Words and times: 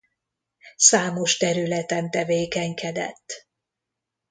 Számos 0.77 1.37
területen 1.37 2.09
tevékenykedett. 2.11 3.47